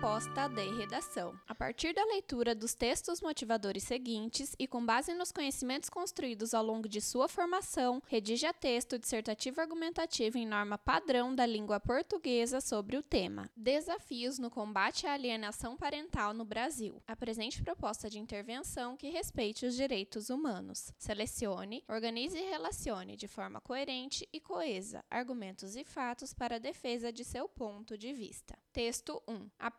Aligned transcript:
Proposta 0.00 0.48
de 0.48 0.66
redação. 0.78 1.38
A 1.46 1.54
partir 1.54 1.92
da 1.92 2.02
leitura 2.06 2.54
dos 2.54 2.72
textos 2.72 3.20
motivadores 3.20 3.82
seguintes 3.82 4.56
e 4.58 4.66
com 4.66 4.84
base 4.84 5.12
nos 5.12 5.30
conhecimentos 5.30 5.90
construídos 5.90 6.54
ao 6.54 6.64
longo 6.64 6.88
de 6.88 7.02
sua 7.02 7.28
formação, 7.28 8.02
redija 8.06 8.50
texto 8.50 8.98
dissertativo 8.98 9.60
argumentativo 9.60 10.38
em 10.38 10.46
norma 10.46 10.78
padrão 10.78 11.34
da 11.34 11.44
língua 11.44 11.78
portuguesa 11.78 12.62
sobre 12.62 12.96
o 12.96 13.02
tema. 13.02 13.50
Desafios 13.54 14.38
no 14.38 14.48
combate 14.50 15.06
à 15.06 15.12
alienação 15.12 15.76
parental 15.76 16.32
no 16.32 16.46
Brasil. 16.46 17.02
Apresente 17.06 17.62
proposta 17.62 18.08
de 18.08 18.18
intervenção 18.18 18.96
que 18.96 19.10
respeite 19.10 19.66
os 19.66 19.76
direitos 19.76 20.30
humanos. 20.30 20.94
Selecione, 20.96 21.84
organize 21.86 22.38
e 22.38 22.48
relacione 22.48 23.16
de 23.16 23.28
forma 23.28 23.60
coerente 23.60 24.26
e 24.32 24.40
coesa 24.40 25.04
argumentos 25.10 25.76
e 25.76 25.84
fatos 25.84 26.32
para 26.32 26.56
a 26.56 26.58
defesa 26.58 27.12
de 27.12 27.22
seu 27.22 27.46
ponto 27.46 27.98
de 27.98 28.14
vista. 28.14 28.58
Texto 28.72 29.20
1. 29.26 29.50
A 29.58 29.70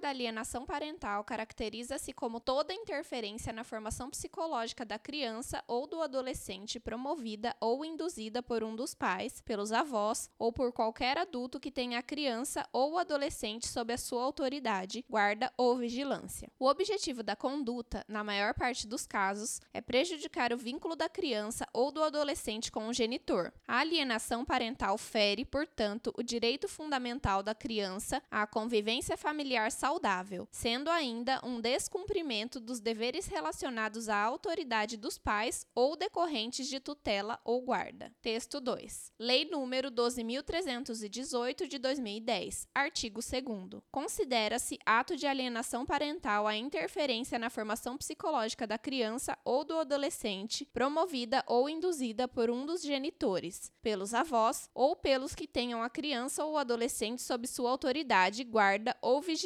da 0.00 0.10
alienação 0.10 0.64
parental 0.64 1.24
caracteriza-se 1.24 2.12
como 2.12 2.38
toda 2.38 2.72
interferência 2.72 3.52
na 3.52 3.64
formação 3.64 4.08
psicológica 4.08 4.84
da 4.84 4.96
criança 4.96 5.62
ou 5.66 5.88
do 5.88 6.00
adolescente 6.00 6.78
promovida 6.78 7.54
ou 7.60 7.84
induzida 7.84 8.40
por 8.40 8.62
um 8.62 8.76
dos 8.76 8.94
pais, 8.94 9.40
pelos 9.40 9.72
avós 9.72 10.30
ou 10.38 10.52
por 10.52 10.72
qualquer 10.72 11.18
adulto 11.18 11.58
que 11.58 11.72
tenha 11.72 11.98
a 11.98 12.02
criança 12.02 12.64
ou 12.72 12.92
o 12.92 12.98
adolescente 12.98 13.66
sob 13.66 13.92
a 13.92 13.98
sua 13.98 14.22
autoridade, 14.22 15.04
guarda 15.10 15.52
ou 15.56 15.76
vigilância. 15.76 16.48
O 16.60 16.68
objetivo 16.68 17.24
da 17.24 17.34
conduta, 17.34 18.04
na 18.06 18.22
maior 18.22 18.54
parte 18.54 18.86
dos 18.86 19.04
casos, 19.04 19.60
é 19.74 19.80
prejudicar 19.80 20.52
o 20.52 20.58
vínculo 20.58 20.94
da 20.94 21.08
criança 21.08 21.66
ou 21.72 21.90
do 21.90 22.04
adolescente 22.04 22.70
com 22.70 22.86
o 22.86 22.92
genitor. 22.92 23.52
A 23.66 23.78
alienação 23.80 24.44
parental 24.44 24.96
fere, 24.96 25.44
portanto, 25.44 26.14
o 26.16 26.22
direito 26.22 26.68
fundamental 26.68 27.42
da 27.42 27.54
criança 27.54 28.22
à 28.30 28.46
convivência 28.46 29.16
familiar 29.16 29.55
saudável, 29.70 30.46
sendo 30.50 30.90
ainda 30.90 31.40
um 31.44 31.60
descumprimento 31.60 32.60
dos 32.60 32.80
deveres 32.80 33.26
relacionados 33.26 34.08
à 34.08 34.16
autoridade 34.18 34.96
dos 34.96 35.18
pais 35.18 35.66
ou 35.74 35.96
decorrentes 35.96 36.68
de 36.68 36.78
tutela 36.78 37.40
ou 37.44 37.60
guarda. 37.62 38.12
Texto 38.22 38.60
2. 38.60 39.12
Lei 39.18 39.44
número 39.46 39.90
12318 39.90 41.66
de 41.66 41.78
2010, 41.78 42.68
artigo 42.74 43.20
2 43.20 43.82
Considera-se 43.90 44.78
ato 44.84 45.16
de 45.16 45.26
alienação 45.26 45.84
parental 45.84 46.46
a 46.46 46.56
interferência 46.56 47.38
na 47.38 47.50
formação 47.50 47.96
psicológica 47.96 48.66
da 48.66 48.78
criança 48.78 49.36
ou 49.44 49.64
do 49.64 49.78
adolescente, 49.78 50.64
promovida 50.66 51.42
ou 51.46 51.68
induzida 51.68 52.28
por 52.28 52.50
um 52.50 52.66
dos 52.66 52.82
genitores, 52.82 53.72
pelos 53.82 54.14
avós 54.14 54.68
ou 54.74 54.94
pelos 54.94 55.34
que 55.34 55.46
tenham 55.46 55.82
a 55.82 55.90
criança 55.90 56.44
ou 56.44 56.56
adolescente 56.56 57.22
sob 57.22 57.46
sua 57.46 57.70
autoridade, 57.70 58.44
guarda 58.44 58.96
ou 59.00 59.20
vigilância, 59.20 59.45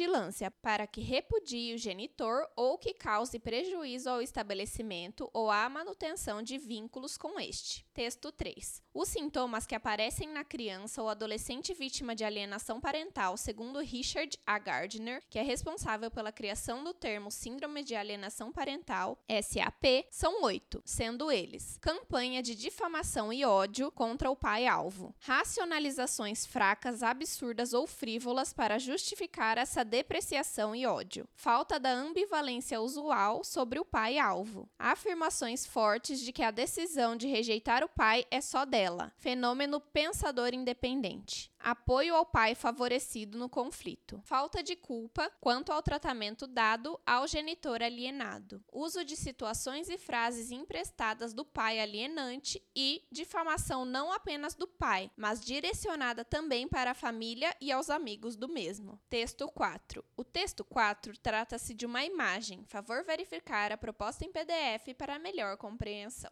para 0.61 0.87
que 0.87 0.99
repudie 0.99 1.73
o 1.75 1.77
genitor 1.77 2.47
ou 2.55 2.77
que 2.77 2.93
cause 2.93 3.37
prejuízo 3.37 4.09
ao 4.09 4.21
estabelecimento 4.21 5.29
ou 5.31 5.51
à 5.51 5.69
manutenção 5.69 6.41
de 6.41 6.57
vínculos 6.57 7.17
com 7.17 7.39
este. 7.39 7.85
Texto 7.93 8.31
3. 8.31 8.81
Os 8.93 9.09
sintomas 9.09 9.67
que 9.67 9.75
aparecem 9.75 10.27
na 10.29 10.43
criança 10.43 11.01
ou 11.01 11.09
adolescente 11.09 11.73
vítima 11.73 12.15
de 12.15 12.23
alienação 12.23 12.81
parental, 12.81 13.37
segundo 13.37 13.79
Richard 13.79 14.39
A. 14.45 14.57
Gardner, 14.57 15.21
que 15.29 15.37
é 15.37 15.43
responsável 15.43 16.09
pela 16.09 16.31
criação 16.31 16.83
do 16.83 16.93
termo 16.93 17.29
Síndrome 17.29 17.83
de 17.83 17.95
Alienação 17.95 18.51
Parental, 18.51 19.19
SAP, 19.29 20.07
são 20.09 20.43
oito, 20.43 20.81
sendo 20.83 21.31
eles: 21.31 21.77
campanha 21.79 22.41
de 22.41 22.55
difamação 22.55 23.31
e 23.31 23.45
ódio 23.45 23.91
contra 23.91 24.31
o 24.31 24.35
pai-alvo, 24.35 25.13
racionalizações 25.19 26.45
fracas, 26.45 27.03
absurdas 27.03 27.73
ou 27.73 27.85
frívolas 27.85 28.51
para 28.51 28.79
justificar 28.79 29.57
essa 29.57 29.90
depreciação 29.91 30.73
e 30.73 30.85
ódio, 30.85 31.27
falta 31.35 31.77
da 31.77 31.91
ambivalência 31.91 32.79
usual 32.79 33.43
sobre 33.43 33.77
o 33.77 33.83
pai-alvo, 33.83 34.69
afirmações 34.79 35.65
fortes 35.65 36.21
de 36.21 36.31
que 36.31 36.41
a 36.41 36.49
decisão 36.49 37.13
de 37.13 37.27
rejeitar 37.27 37.83
o 37.83 37.89
pai 37.89 38.25
é 38.31 38.39
só 38.39 38.63
dela, 38.63 39.11
fenômeno 39.17 39.81
pensador 39.81 40.53
independente. 40.53 41.51
Apoio 41.59 42.15
ao 42.15 42.25
pai 42.25 42.55
favorecido 42.55 43.37
no 43.37 43.47
conflito, 43.47 44.19
falta 44.23 44.63
de 44.63 44.75
culpa 44.75 45.31
quanto 45.39 45.71
ao 45.71 45.83
tratamento 45.83 46.47
dado 46.47 46.99
ao 47.05 47.27
genitor 47.27 47.83
alienado, 47.83 48.63
uso 48.71 49.05
de 49.05 49.15
situações 49.15 49.87
e 49.87 49.97
frases 49.97 50.51
emprestadas 50.51 51.33
do 51.33 51.45
pai 51.45 51.79
alienante 51.79 52.63
e 52.75 53.03
difamação 53.11 53.85
não 53.85 54.11
apenas 54.11 54.55
do 54.55 54.67
pai, 54.67 55.11
mas 55.15 55.39
direcionada 55.39 56.25
também 56.25 56.67
para 56.67 56.91
a 56.91 56.95
família 56.95 57.55
e 57.61 57.71
aos 57.71 57.91
amigos 57.91 58.35
do 58.35 58.47
mesmo. 58.47 58.99
Texto 59.07 59.47
4. 59.71 60.03
O 60.17 60.23
texto 60.23 60.65
4 60.65 61.13
trata-se 61.21 61.73
de 61.73 61.85
uma 61.85 62.03
imagem. 62.03 62.65
Favor 62.67 63.03
verificar 63.05 63.71
a 63.71 63.77
proposta 63.77 64.25
em 64.25 64.31
PDF 64.31 64.93
para 64.97 65.19
melhor 65.19 65.55
compreensão. 65.57 66.31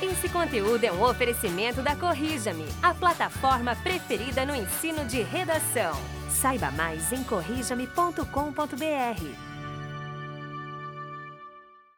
Esse 0.00 0.28
conteúdo 0.28 0.84
é 0.84 0.92
um 0.92 1.02
oferecimento 1.02 1.82
da 1.82 1.96
Corrija-me, 1.96 2.64
a 2.82 2.94
plataforma 2.94 3.74
preferida 3.76 4.46
no 4.46 4.54
ensino 4.54 5.04
de 5.06 5.22
redação. 5.22 5.92
Saiba 6.30 6.70
mais 6.70 7.12
em 7.12 7.24
corrijame.com.br. 7.24 9.47